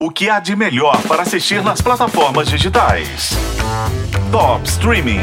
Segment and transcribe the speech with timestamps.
[0.00, 3.30] O que há de melhor para assistir nas plataformas digitais?
[4.30, 5.18] Top Streaming.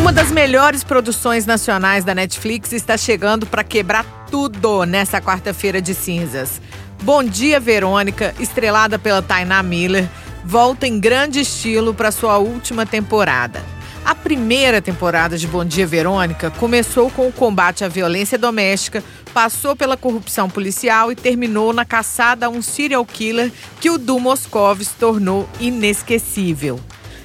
[0.00, 5.94] Uma das melhores produções nacionais da Netflix está chegando para quebrar tudo nessa quarta-feira de
[5.94, 6.60] cinzas.
[7.00, 10.08] Bom Dia Verônica, estrelada pela Tainá Miller,
[10.44, 13.62] volta em grande estilo para sua última temporada.
[14.04, 19.76] A primeira temporada de Bom Dia Verônica começou com o combate à violência doméstica, passou
[19.76, 24.90] pela corrupção policial e terminou na caçada a um serial killer que o Du Moscovis
[24.98, 26.80] tornou inesquecível.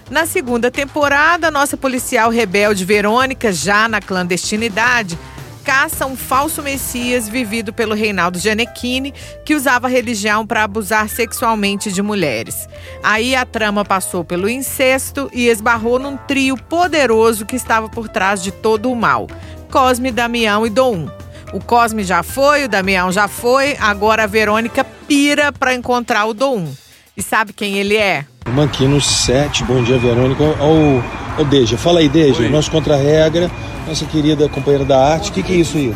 [0.09, 5.17] Na segunda temporada, nossa policial rebelde Verônica, já na clandestinidade,
[5.65, 9.11] caça um falso messias vivido pelo Reinaldo Gianecchini,
[9.43, 12.69] que usava a religião para abusar sexualmente de mulheres.
[13.03, 18.43] Aí a trama passou pelo incesto e esbarrou num trio poderoso que estava por trás
[18.43, 19.27] de todo o mal:
[19.71, 21.09] Cosme, Damião e Dom.
[21.51, 26.33] O Cosme já foi, o Damião já foi, agora a Verônica pira para encontrar o
[26.33, 26.71] Dom.
[27.17, 28.25] E sabe quem ele é?
[28.49, 30.43] Manquinos 7, bom dia Verônica.
[30.59, 32.49] Ó, o Deja, fala aí, Deja, Oi.
[32.49, 33.49] nosso contra-regra,
[33.87, 35.93] nossa querida companheira da arte, o que, que é isso aí?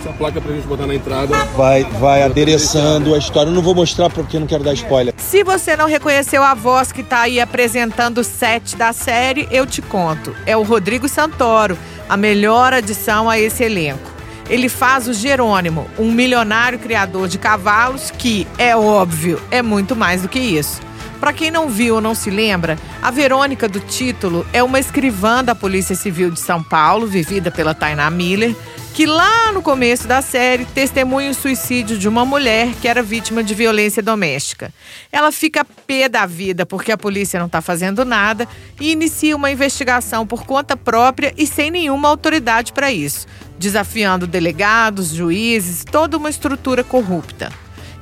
[0.00, 1.34] Essa placa pra gente botar na entrada.
[1.56, 3.50] Vai, vai adereçando a história.
[3.50, 5.12] Eu não vou mostrar porque não quero dar spoiler.
[5.16, 9.66] Se você não reconheceu a voz que tá aí apresentando o set da série, eu
[9.66, 10.32] te conto.
[10.46, 11.76] É o Rodrigo Santoro,
[12.08, 14.18] a melhor adição a esse elenco.
[14.48, 20.22] Ele faz o Jerônimo, um milionário criador de cavalos que, é óbvio, é muito mais
[20.22, 20.80] do que isso.
[21.20, 25.42] Para quem não viu ou não se lembra, a Verônica do título é uma escrivã
[25.42, 28.54] da Polícia Civil de São Paulo, vivida pela Tainá Miller,
[28.94, 33.42] que lá no começo da série testemunha o suicídio de uma mulher que era vítima
[33.42, 34.72] de violência doméstica.
[35.10, 38.46] Ela fica pé da vida porque a polícia não está fazendo nada
[38.80, 43.26] e inicia uma investigação por conta própria e sem nenhuma autoridade para isso,
[43.58, 47.52] desafiando delegados, juízes, toda uma estrutura corrupta.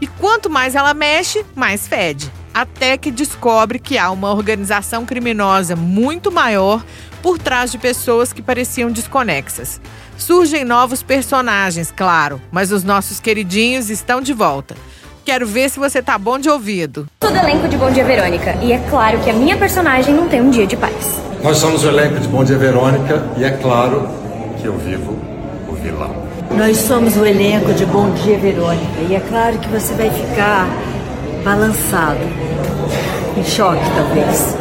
[0.02, 5.76] E quanto mais ela mexe, mais fede até que descobre que há uma organização criminosa
[5.76, 6.82] muito maior
[7.20, 9.78] por trás de pessoas que pareciam desconexas.
[10.16, 14.74] Surgem novos personagens, claro, mas os nossos queridinhos estão de volta.
[15.22, 17.06] Quero ver se você tá bom de ouvido.
[17.22, 20.26] Sou do elenco de Bom Dia Verônica e é claro que a minha personagem não
[20.26, 21.20] tem um dia de paz.
[21.42, 24.08] Nós somos o elenco de Bom Dia Verônica e é claro
[24.58, 25.12] que eu vivo
[25.68, 26.24] o vilão.
[26.52, 30.66] Nós somos o elenco de Bom Dia Verônica e é claro que você vai ficar
[31.46, 32.18] balançado,
[33.36, 34.56] em choque talvez,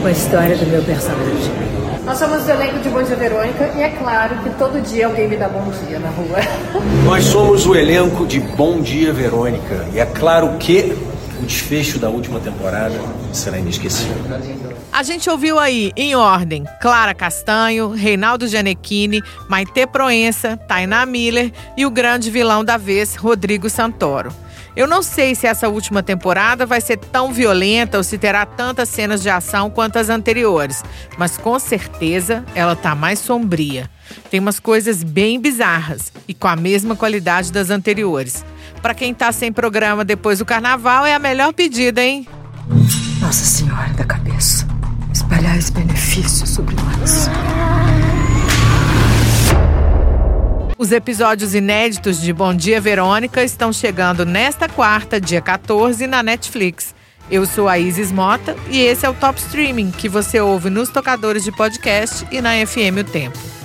[0.00, 1.52] com a história do meu personagem.
[2.04, 5.26] Nós somos o elenco de Bom Dia Verônica e é claro que todo dia alguém
[5.26, 6.38] me dá bom dia na rua.
[7.04, 10.96] Nós somos o elenco de Bom Dia Verônica e é claro que
[11.42, 12.94] o desfecho da última temporada
[13.32, 14.14] será inesquecível.
[14.92, 21.84] A gente ouviu aí, em ordem, Clara Castanho, Reinaldo Gianecchini, Maite Proença, Tainá Miller e
[21.84, 24.32] o grande vilão da vez, Rodrigo Santoro.
[24.76, 28.88] Eu não sei se essa última temporada vai ser tão violenta ou se terá tantas
[28.88, 30.82] cenas de ação quanto as anteriores,
[31.18, 33.90] mas com certeza ela tá mais sombria.
[34.30, 38.44] Tem umas coisas bem bizarras e com a mesma qualidade das anteriores.
[38.80, 42.26] Para quem tá sem programa depois do carnaval é a melhor pedida, hein?
[43.20, 44.66] Nossa Senhora da cabeça.
[45.12, 47.28] Espalhar esse benefício sobre nós.
[50.80, 56.94] Os episódios inéditos de Bom Dia Verônica estão chegando nesta quarta, dia 14, na Netflix.
[57.30, 60.88] Eu sou a Isis Mota e esse é o Top Streaming que você ouve nos
[60.88, 63.59] tocadores de podcast e na FM O Tempo.